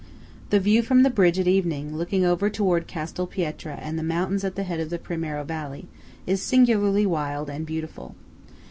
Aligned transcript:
The 0.49 0.59
view 0.59 0.81
from 0.81 1.03
the 1.03 1.11
bridge 1.11 1.37
at 1.37 1.47
evening, 1.47 1.95
looking 1.95 2.25
over 2.25 2.49
towards 2.49 2.87
Castel 2.91 3.27
Pietra 3.27 3.75
and 3.79 3.99
the 3.99 4.03
mountains 4.03 4.43
at 4.43 4.55
the 4.55 4.63
head 4.63 4.79
of 4.79 4.89
the 4.89 4.97
Primiero 4.97 5.43
valley, 5.43 5.87
is 6.25 6.41
singularly 6.41 7.05
wild 7.05 7.51
and 7.51 7.67
beautiful. 7.67 8.15